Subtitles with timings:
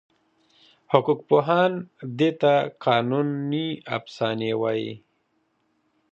[0.91, 1.71] حقوقپوهان
[2.19, 2.53] دې ته
[2.83, 3.67] قانوني
[3.97, 4.93] افسانه وایي.